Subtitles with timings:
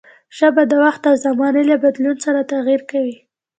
[0.37, 3.15] ژبه د وخت او زمانې له بدلون سره تغير کوي.